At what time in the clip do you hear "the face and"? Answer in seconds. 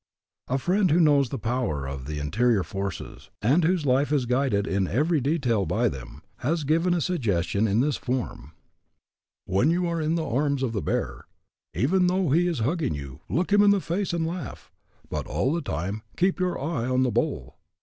13.69-14.25